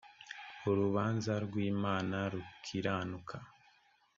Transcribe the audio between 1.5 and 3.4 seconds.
imana rukiranuka